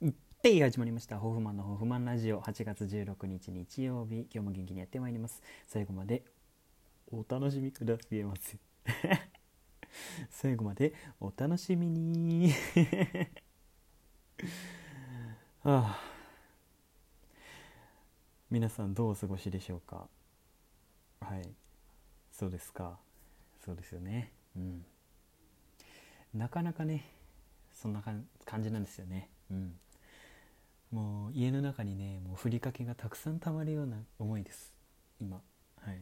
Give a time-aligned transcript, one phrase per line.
[0.00, 1.18] で始まりました。
[1.18, 2.40] ホフマンのホフマンラジオ。
[2.42, 4.28] 8月16日日曜日。
[4.30, 5.40] 今日も元気にやってまいります。
[5.66, 6.22] 最後まで
[7.10, 8.58] お楽しみくださいませ。
[10.28, 12.52] 最後までお楽しみに。
[15.64, 16.00] はあ。
[18.50, 20.08] 皆さんどうお過ごしでしょうか？
[21.20, 21.54] はい。
[22.30, 22.98] そうですか。
[23.64, 24.30] そうですよね。
[24.56, 24.84] うん。
[26.34, 27.08] なかなかね
[27.72, 28.26] そんな感
[28.62, 29.30] じなんですよね。
[29.50, 29.80] うん。
[30.94, 34.72] もう家の中にねもうふりかけがたくさんたまるような思いです。
[35.20, 35.40] 今。
[35.80, 35.98] はい。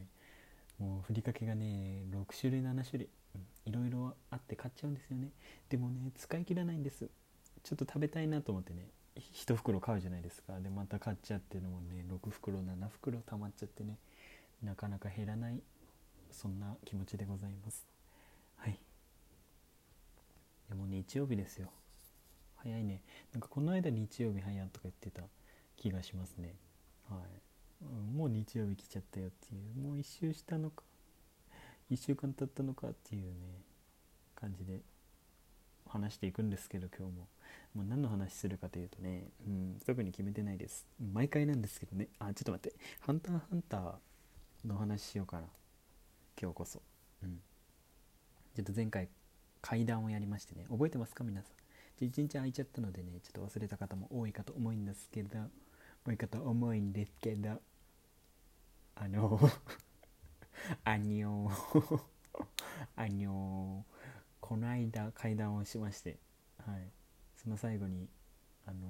[0.77, 3.09] もうふりかけがね6種類7種類、
[3.65, 5.29] いろいろあって買っちゃうんですよね。
[5.67, 7.09] でもね使い切らないんです。
[7.63, 8.85] ちょっと食べたいなと思ってね
[9.15, 10.59] 1袋買うじゃないですか。
[10.59, 13.97] でまた買っちゃってるのもね6袋7袋たまっちゃってね
[14.61, 15.59] なかなか減らない
[16.29, 17.83] そんな気持ちでございます。
[18.57, 18.77] はい。
[20.69, 21.71] でも日曜日ですよ。
[22.63, 23.01] 早いね。
[23.33, 25.21] なんかこの間日曜日早とか言ってた
[25.75, 26.55] 気がしますね。
[27.09, 29.81] はい、うん、もう日曜日来ちゃったよっていう。
[29.81, 30.83] もう一周したのか。
[31.91, 33.61] 1週間経ったのかっていうね
[34.35, 34.79] 感じで
[35.85, 37.27] 話していくんですけど今日も、
[37.75, 40.87] まあ、何の話するかというとね、うん、特に決めてないです。
[40.99, 42.07] 毎回なんですけどね。
[42.19, 43.95] あちょっと待って「ハンターハンター」
[44.65, 45.47] の話しようかな。
[46.41, 46.81] 今日こそ。
[47.21, 47.41] うん。
[48.55, 49.09] ちょっと前回
[49.61, 50.65] 階段をやりましてね。
[50.69, 51.23] 覚えてますか？
[51.23, 51.62] 皆さん。
[51.99, 55.29] 一日空いちゃったのでねちょっと忘れた方も多いかと思うんですけど
[56.05, 57.61] 多いかと思うんですけど
[58.95, 59.39] あの
[60.83, 61.49] あにょ
[62.95, 63.85] あにょ
[64.41, 66.17] この間会談をしまして
[66.65, 66.91] はい。
[67.43, 68.07] その最後に
[68.65, 68.87] あの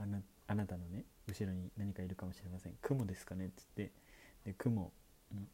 [0.00, 2.74] あなあなたのね後ろに何かいるかもしれません。
[2.80, 3.92] 雲ですかねっつって
[4.44, 4.92] で雲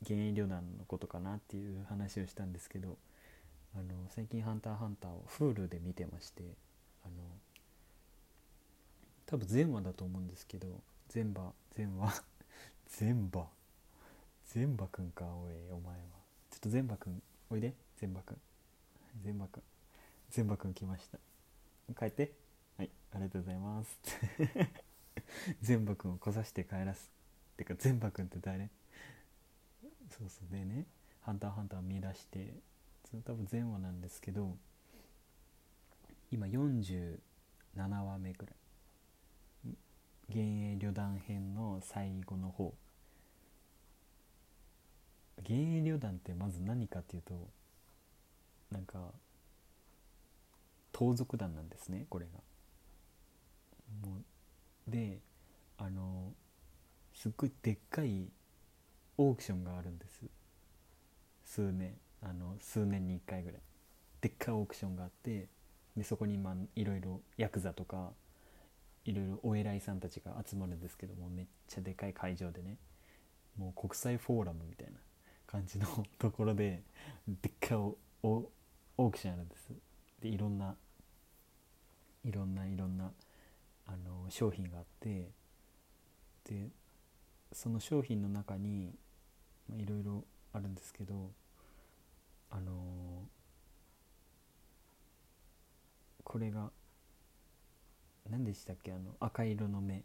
[0.02, 2.98] 幻影旅団のことかなっていう話をしたんですけど
[3.74, 6.44] あの最近「ハンターハンター」を Hulu で見てまして
[7.04, 7.14] あの
[9.26, 10.66] 多分全話だと思うんですけど
[11.08, 12.22] 全話全話。
[12.86, 13.48] 全話
[14.46, 16.02] 全場くんかおいお前は。
[16.50, 17.74] ちょっと全場くんおいで。
[17.96, 18.40] 全場くん。
[19.22, 19.62] 全場くん。
[20.30, 21.18] 全場くん来ました。
[21.98, 22.32] 帰って。
[22.76, 22.90] はい。
[23.12, 23.98] ありがとうございます。
[25.62, 27.10] 全場くんを来さして帰らす。
[27.54, 28.70] ってか全場くんって誰？
[30.10, 30.48] そうそう。
[30.52, 30.86] でね
[31.22, 32.54] 「ハンターハンター」見出して。
[33.10, 34.56] その多分全話なんですけど
[36.34, 37.20] 今47
[37.76, 38.56] 話目ぐらい。
[40.26, 42.74] 幻影旅団編の最後の方。
[45.36, 47.34] 幻影旅団ってまず何かっていうと
[48.72, 49.12] なんか
[50.90, 52.32] 盗賊団なんですねこれが。
[54.08, 55.20] もうで
[55.78, 56.32] あの
[57.12, 58.26] すっごいでっかい
[59.18, 60.22] オークションがあるんです。
[61.44, 63.60] 数年あの数年に1回ぐらい。
[64.20, 65.46] でっかいオークションがあって
[65.96, 68.10] でそこにまいろいろヤクザとか
[69.04, 72.76] いろいろお偉いさんたちが集まるんですけどもめっちゃでかい会場でね
[73.56, 74.98] もう国際フォーラムみたいな
[75.46, 75.86] 感じの
[76.18, 76.82] ところで
[77.28, 79.68] でっかいオークションあるんです。
[80.20, 80.74] でいろんな
[82.24, 83.10] いろんないろんな
[83.86, 85.28] あの商品があって
[86.44, 86.68] で
[87.52, 88.94] その商品の中に
[89.76, 91.30] いろいろあるんですけど
[92.50, 92.72] あの
[96.34, 96.72] これが。
[98.28, 98.90] 何でしたっけ？
[98.90, 100.02] あの赤色の目。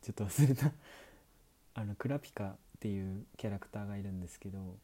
[0.00, 0.72] ちょっと忘れた。
[1.74, 4.78] あのクラピカっていうキャラクターがいるんですけど。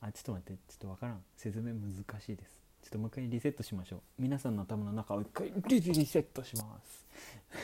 [0.00, 0.62] あちょっと待って。
[0.66, 1.22] ちょっとわからん。
[1.36, 1.92] 説明難
[2.22, 2.58] しいです。
[2.80, 4.02] ちょっともう一回リセットしましょう。
[4.18, 7.06] 皆さんの頭の中を一回リセットします。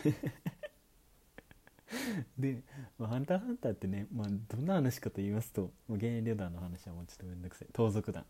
[2.38, 2.62] で、
[2.98, 7.68] まあ、ハンターハンターってね、まあ、どんな話かと言いますと、もう幻影旅団の話はもうちょっとめんどくさい。
[7.72, 8.26] 盗賊団。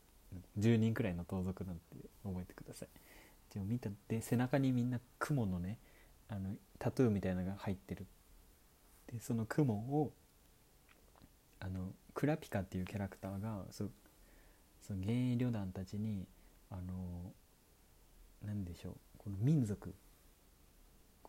[0.57, 2.89] 10人くらいの盗賊団って覚えてください。
[3.51, 5.79] 一応見たで背中にみんな雲のね
[6.29, 8.07] あのタトゥーみたいなのが入ってる。
[9.13, 10.13] でその雲を
[11.59, 13.89] あのクラピカっていうキャラクターがそ
[14.81, 16.27] その幻影旅団たちに
[16.71, 17.33] あの
[18.45, 19.93] 何でしょうこの民族。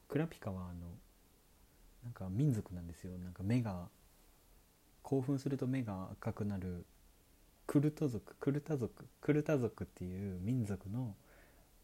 [0.07, 0.87] クラピカはあの
[2.03, 3.17] なんか民族なんですよ。
[3.17, 3.89] なんか目が
[5.01, 6.85] 興奮すると目が赤くなる
[7.65, 11.15] クルト族クルタ族クルタ族っていう民族の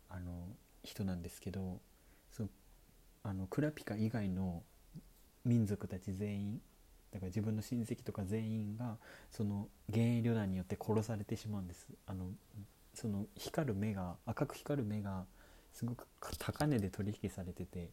[0.10, 0.48] あの
[0.84, 1.80] 人なんですけど
[2.32, 2.48] そ
[3.24, 4.64] あのクラピカ以外の
[5.44, 6.62] 民族たち全員
[7.12, 8.98] だから自分の親戚とか全員が
[9.32, 11.88] その幻影旅団によって殺されてしまうんです。
[12.06, 12.28] あの
[12.94, 15.26] その光る目が赤く光る目が
[15.72, 16.08] すごく
[16.40, 17.92] 高値で取引されてて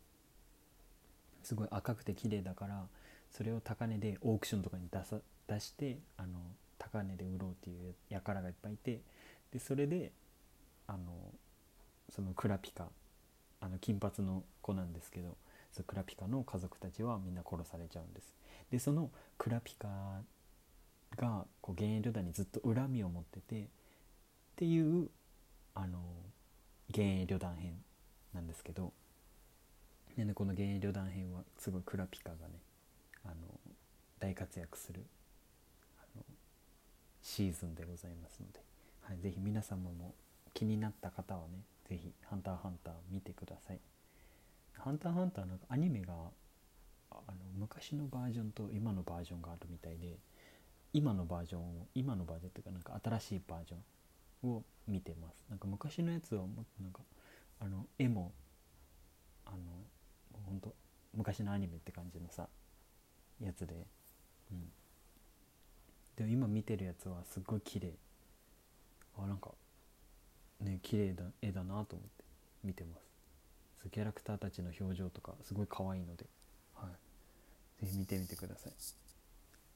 [1.43, 2.87] すごい赤くて綺麗だから
[3.31, 6.39] それを高値でオークションとかに出さ出してあの
[6.79, 9.01] 高値で売ろうっていう輩がいっぱいいて
[9.53, 10.13] でそれで
[10.87, 10.99] あの
[12.11, 12.89] そのクラピカ
[13.61, 15.37] あの金髪の子なんですけど
[15.73, 18.35] そのクラピカの家族たちはみんな殺されちゃうんです。
[18.71, 19.89] でそのクラピカ
[21.17, 23.67] がこう幻影旅団にずっと恨みを持っててっ
[24.57, 25.09] ていう
[25.75, 25.99] あの
[26.89, 27.75] 幻影旅団編
[28.33, 28.93] なんですけど
[30.17, 32.61] で、ね、この幻影旅団編はすごいクラピカがね
[33.25, 33.35] あの
[34.21, 35.03] 大活躍する
[37.25, 38.61] シーズンでございますので、
[39.03, 40.15] はい、ぜひ皆様も
[40.53, 43.81] 気になった方はねぜひ「ハンターハンター」見てください。
[44.73, 46.15] ハンターハンターなんかアニメが
[47.11, 50.19] あの昔のバージョンと今のバージョンがあるみたいで
[50.93, 55.45] 今のバージョンを今のバージョンっていうかなんか新しいバージョンを見てます。
[55.49, 57.01] なんか昔のやつはもっとなんか
[57.61, 58.33] あの絵も
[59.47, 59.57] あの
[60.47, 60.75] 本当
[61.15, 62.49] 昔のアニメって感じのさ
[63.41, 63.87] やつで。
[64.51, 64.73] うん。
[66.17, 67.93] でも今見てるやつはすっごい綺麗。
[69.17, 69.51] あなんか
[70.61, 72.25] ね綺麗だ絵だなと思って
[72.63, 73.05] 見てます。
[73.91, 76.25] キャラクターたちの表情とかすごい可愛いので、
[76.75, 76.89] は
[77.83, 78.73] い、ぜひ見てみてください。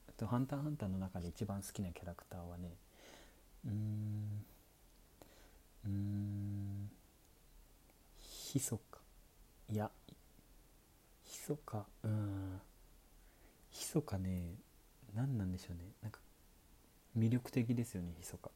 [0.08, 2.74] あと「ハンターハンター」の中で一番好きなキャラクターはね
[3.66, 4.44] うん
[5.84, 6.90] うん
[8.18, 8.98] ひそか
[9.70, 9.90] いや
[11.24, 12.60] ひそかうん
[13.70, 14.54] ひそかね
[15.14, 15.82] 何なんでしょうね。
[16.02, 16.20] なんか
[17.16, 18.50] 魅力的ですよねひそか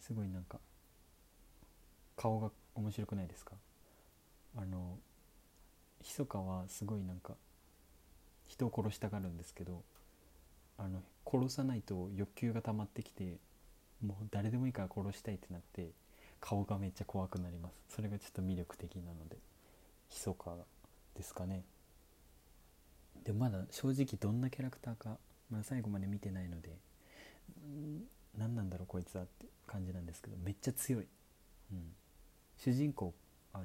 [0.00, 0.58] すごいなんか
[2.18, 3.54] 顔が面白くないですか？
[4.56, 4.98] あの
[6.00, 7.34] 密かはすごいなんか
[8.48, 9.82] 人を殺したがるんですけど
[10.78, 13.36] あの殺さないと欲求が溜まってきて
[14.04, 15.90] もう誰でもいいから殺したいってなって
[16.40, 17.94] 顔がめっちゃ怖くなります。
[17.94, 19.36] それがちょっと魅力的なので
[20.10, 20.54] 密か
[21.16, 21.62] ですかね。
[23.24, 25.18] でもまだ正直どんなキャラクターか、
[25.50, 26.70] まだ最後まで見てないので
[28.38, 31.06] 何なんだろうこいつはって感じなんですけどめっちゃ強い、
[31.72, 31.92] うん、
[32.58, 33.14] 主人公
[33.52, 33.64] あの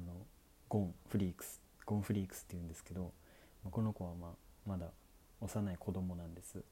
[0.68, 3.12] ゴン・フリークスゴン・フリークスっていうんですけど
[3.70, 4.30] この子は、まあ、
[4.66, 4.86] まだ
[5.40, 6.62] 幼い子供なんです。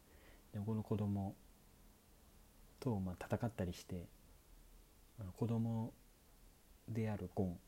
[0.53, 1.35] でこの子供
[2.79, 4.07] と、まあ、戦ったりして
[5.19, 5.93] あの子供
[6.89, 7.59] であるゴン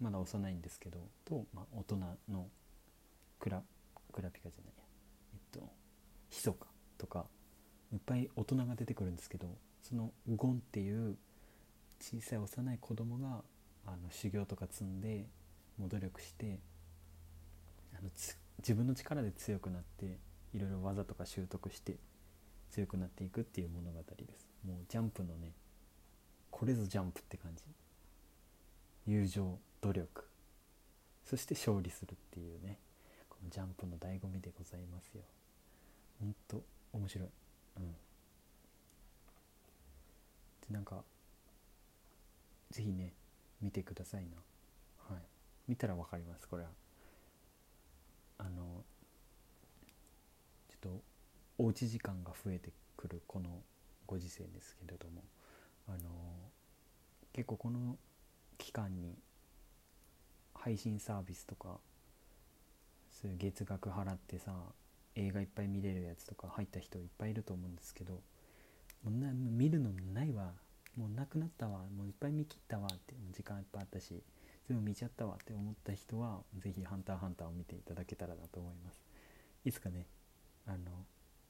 [0.00, 1.96] まだ幼いんですけどと、まあ、大人
[2.30, 2.48] の
[3.38, 3.62] クラ
[4.12, 4.84] クラピカじゃないや。
[5.34, 5.68] えっと
[6.30, 6.66] ヒソカ
[6.96, 7.26] とか
[7.92, 11.16] いっぱい大人が出てくるんですけどそのゴンっていう
[12.00, 13.42] 小さい幼い子供が
[13.86, 15.26] あの修行とか積んで
[15.78, 16.58] もう努力して
[17.94, 18.10] あの
[18.58, 20.18] 自分の力で強くなって
[20.54, 21.96] いろいろ技とか習得して
[22.70, 24.48] 強くなっていくっていう物語です。
[24.66, 25.52] もうジャンプのね
[26.50, 27.62] これぞジャンプって感じ。
[29.06, 30.24] 友情努力。
[31.24, 32.78] そして勝利するっていうね
[33.28, 35.22] このジャンプの醍醐味でございますよ。
[36.20, 36.62] ほんと
[36.92, 37.28] 面白い。
[37.78, 37.92] うん。
[40.68, 41.02] でなんか
[42.70, 43.12] 是非ね
[43.60, 44.36] 見てくださいな。
[45.08, 45.22] はい。
[45.68, 46.70] 見たら分かりますこれは。
[48.38, 48.84] あの
[50.68, 51.02] ちょっと
[51.58, 53.62] おうち時間が増えてくるこの
[54.06, 55.22] ご時世ですけれども。
[55.88, 55.98] あの
[57.32, 57.96] 結構この
[58.58, 59.16] 期間に
[60.54, 61.78] 配信サービスとか
[63.10, 64.52] そういう月額払ってさ
[65.16, 68.20] 映画いっぱい見れるやつとか入った人いっぱいいると思うんですけども
[69.06, 70.52] うな見るのないわ。
[70.96, 74.22] もうなくなったわもういっぱい見切ったわって時間いっぱいあったし
[74.68, 79.02] 全部見ちゃったわって思った人は是非「ハンターハンター」を見ていただけたらなと思います。
[79.64, 80.06] いつかね
[80.66, 81.06] あの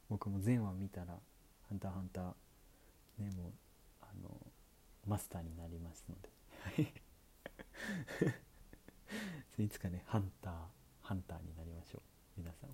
[0.08, 1.18] 僕も全話見たら
[1.68, 2.34] 「ハンターハンター」
[3.22, 3.52] ねもう
[4.00, 4.30] あの
[5.06, 6.30] マスターになりますので。
[9.58, 10.54] いつかねハンター
[11.02, 12.02] ハンターになりましょう。
[12.38, 12.70] 皆さん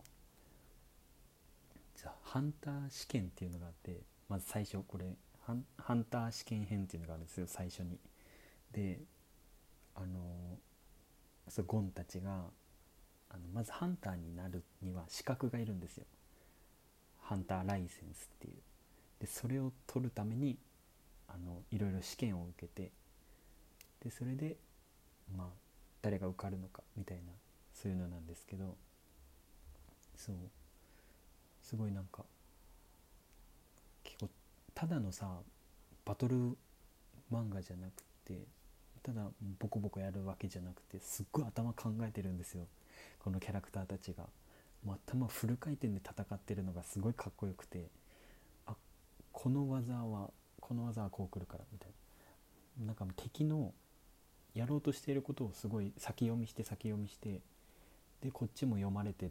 [1.96, 7.98] じゃあハンター試験っていうのがあってまず最初これハンター試験編っていうのがあるんですよ最初に。
[8.72, 9.00] で
[9.94, 10.58] あの
[11.48, 12.44] そうゴンたちが
[13.30, 16.06] あのまずハンターになるには資格がいるんですよ。
[17.20, 18.54] ハンターライセンスっていう。
[19.20, 20.58] でそれを取るために
[21.28, 22.90] あのいろいろ試験を受けて
[24.02, 24.56] でそれで
[25.36, 25.46] まあ
[26.02, 27.32] 誰が受かるのかみたいな
[27.72, 28.76] そういうのなんですけど
[30.16, 30.36] そう
[31.62, 32.24] すごいなんか
[34.76, 35.26] ただのさ
[36.04, 36.36] バトル
[37.32, 38.38] 漫画じゃなくて
[39.02, 39.22] ただ
[39.58, 42.66] ボコボコやるわけじゃなくてすっごい頭考えてるんですよ。
[43.18, 44.24] このキャラクターたちが。
[44.84, 47.86] もう頭フル回転で戦ってるのがすごいかっこよくて
[48.66, 48.74] あ
[49.32, 50.30] この技は
[50.60, 51.88] この技はこう来るからみたい
[52.78, 52.86] な。
[52.86, 53.72] なんか敵の
[54.54, 57.40] やろうとしていることをすごい先読みして先読みして
[58.22, 59.30] でこっちも読まれて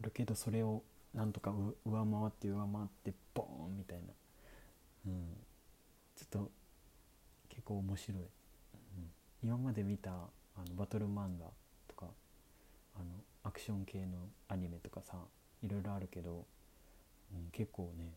[0.00, 0.82] るけどそれを
[1.12, 1.52] なんとか
[1.84, 4.04] 上回って上回ってボーンみたいな。
[5.06, 5.36] うん、
[6.16, 6.50] ちょっと
[7.48, 8.28] 結構面白い、うん、
[9.42, 10.14] 今まで見たあ
[10.68, 11.46] のバトル漫画
[11.88, 12.06] とか
[12.96, 13.04] あの
[13.42, 15.16] アクシション系のアニメとかさ
[15.62, 16.46] いろいろあるけど、
[17.34, 18.12] うん、結構ね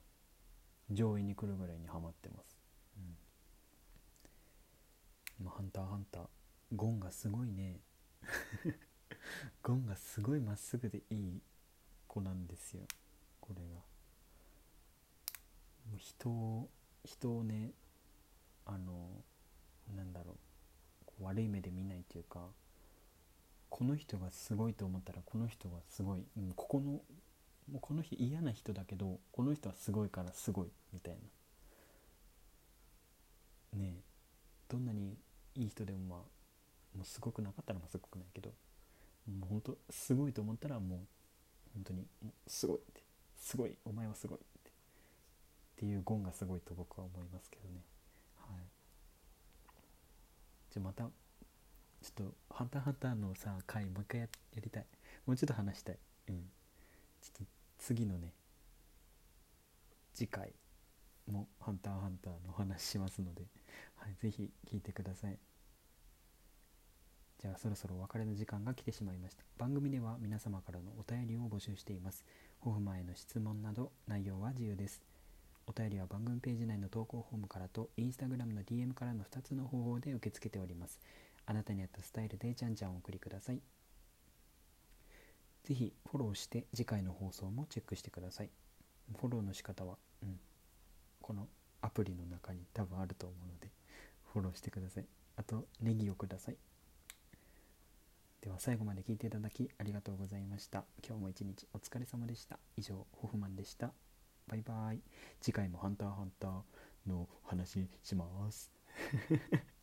[0.91, 2.57] 上位に来るぐらいにハマってます、
[2.97, 3.15] うん、
[5.41, 6.23] 今「ハンターハンター」
[6.75, 7.79] ゴンがすごいね。
[9.63, 11.41] ゴンがすごいまっすぐでいい
[12.07, 12.81] 子なんですよ。
[13.39, 13.67] これが。
[15.89, 16.69] もう人を
[17.07, 17.71] 人をね
[18.65, 19.09] あの
[19.95, 20.35] なんだろ
[21.19, 22.41] う悪い目で見ないっていうか
[23.69, 27.01] この人がすごいと思ったらこの人がすごい、うん、ここのも
[27.75, 31.15] うこの人嫌な人だけどこの人はすごいからすごいみたい
[33.73, 33.79] な。
[33.79, 34.01] ねえ
[34.69, 35.17] どんなに
[35.55, 36.19] いい人でもまあ
[36.97, 38.49] もうすごくなかったらまあすごくないけど
[39.27, 40.99] もうほんとすごいと思ったらもう
[41.73, 42.05] 本当に
[42.47, 43.01] すごいって
[43.37, 44.66] すごいお前はすごいって。
[45.77, 47.83] っていうゴンがすごいと僕は思いますけどね。
[48.39, 48.65] はい。
[50.71, 51.11] じゃあまたちょっ
[52.13, 54.85] と「ハンターハンター」のさ回もう一回やりたい。
[55.27, 55.99] もうちょっと話したい。
[56.29, 56.49] うん。
[57.21, 58.33] ちょっと次のね
[60.15, 60.51] 次回
[61.27, 63.45] も「ハンターハンター」のお話しますので、
[63.97, 65.37] はい、ぜひ聞いてください。
[67.37, 69.43] じゃあそろそろお別れの時間が来てしまいました。
[69.59, 72.25] 番組では皆様からのお便りを募集しています。
[72.61, 75.16] ホフマへの質問など内容は自由です。
[75.67, 80.99] お便りは番組ページ内の投稿フォームからと Instagram の DM からの2つの方法で受け付けております。
[81.45, 83.61] あなたに合ったスタイルでじゃんじゃんお送りください。
[85.65, 88.49] ぜひフォローして次回の放送もチェックしてください。
[89.19, 90.39] フォローの仕方は、うん、
[91.21, 91.47] この
[91.81, 93.69] アプリの中に多分あると思うので
[94.33, 95.05] フォローしてください。
[95.35, 96.57] あとネギをください。
[98.39, 100.85] では最後まで聞いていただきありがとうございました。
[101.05, 102.57] 今日も一日お疲れ様でした。
[102.77, 103.91] 以上ホフマンでした。
[104.47, 105.01] バイバイ。
[105.41, 106.61] 次回もハンターハンター
[107.05, 108.71] の話します。